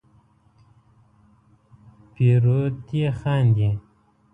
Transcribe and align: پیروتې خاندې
پیروتې 2.13 3.01
خاندې 3.19 3.69